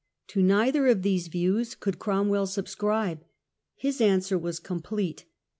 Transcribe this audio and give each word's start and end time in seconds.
To 0.29 0.41
neither 0.41 0.87
of 0.87 1.03
these 1.03 1.27
views 1.27 1.75
could 1.75 1.99
Cromwell 1.99 2.47
subscribe: 2.47 3.23
his 3.75 4.01
answer 4.01 4.35
was 4.35 4.57
complete. 4.59 5.25